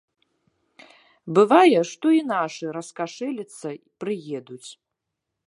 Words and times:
Бывае, 1.39 1.79
што 1.91 2.07
і 2.21 2.23
нашы 2.33 2.65
раскашэліцца 2.79 3.67
прыедуць. 4.05 4.69